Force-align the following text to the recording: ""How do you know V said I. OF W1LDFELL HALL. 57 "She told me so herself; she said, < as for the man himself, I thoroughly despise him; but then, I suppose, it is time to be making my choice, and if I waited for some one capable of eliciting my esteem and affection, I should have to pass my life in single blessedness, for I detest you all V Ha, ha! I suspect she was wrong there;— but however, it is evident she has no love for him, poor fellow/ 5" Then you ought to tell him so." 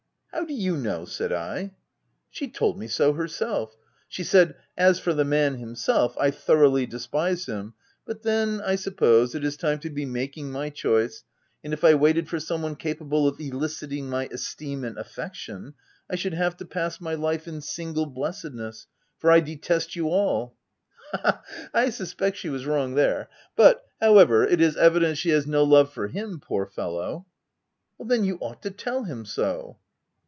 ""How 0.41 0.45
do 0.45 0.53
you 0.53 0.77
know 0.77 1.01
V 1.03 1.11
said 1.11 1.33
I. 1.33 1.59
OF 1.59 1.61
W1LDFELL 1.61 1.61
HALL. 1.61 1.69
57 1.69 1.73
"She 2.29 2.47
told 2.47 2.79
me 2.79 2.87
so 2.87 3.13
herself; 3.13 3.75
she 4.07 4.23
said, 4.23 4.55
< 4.67 4.77
as 4.87 4.97
for 4.97 5.13
the 5.13 5.25
man 5.25 5.55
himself, 5.55 6.17
I 6.17 6.31
thoroughly 6.31 6.85
despise 6.85 7.47
him; 7.47 7.73
but 8.05 8.23
then, 8.23 8.61
I 8.61 8.75
suppose, 8.75 9.35
it 9.35 9.43
is 9.43 9.57
time 9.57 9.79
to 9.79 9.89
be 9.89 10.05
making 10.05 10.49
my 10.49 10.69
choice, 10.69 11.25
and 11.65 11.73
if 11.73 11.83
I 11.83 11.95
waited 11.95 12.29
for 12.29 12.39
some 12.39 12.61
one 12.61 12.77
capable 12.77 13.27
of 13.27 13.41
eliciting 13.41 14.09
my 14.09 14.29
esteem 14.31 14.85
and 14.85 14.97
affection, 14.97 15.73
I 16.09 16.15
should 16.15 16.33
have 16.33 16.55
to 16.57 16.65
pass 16.65 17.01
my 17.01 17.13
life 17.13 17.45
in 17.45 17.59
single 17.59 18.05
blessedness, 18.05 18.87
for 19.19 19.29
I 19.31 19.41
detest 19.41 19.97
you 19.97 20.07
all 20.09 20.55
V 21.13 21.19
Ha, 21.19 21.19
ha! 21.43 21.69
I 21.73 21.89
suspect 21.89 22.37
she 22.37 22.49
was 22.49 22.65
wrong 22.65 22.93
there;— 22.95 23.29
but 23.57 23.85
however, 23.99 24.45
it 24.47 24.61
is 24.61 24.77
evident 24.77 25.17
she 25.17 25.29
has 25.31 25.45
no 25.45 25.63
love 25.65 25.91
for 25.93 26.07
him, 26.07 26.39
poor 26.39 26.65
fellow/ 26.65 27.27
5" 27.97 28.07
Then 28.07 28.23
you 28.23 28.37
ought 28.39 28.61
to 28.63 28.71
tell 28.71 29.03
him 29.03 29.25
so." 29.25 29.77